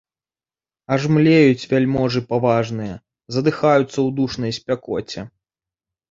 [0.93, 2.95] Аж млеюць вяльможы паважныя,
[3.37, 5.27] задыхаюцца ў душнай спякоце.